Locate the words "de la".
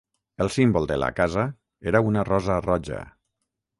0.91-1.09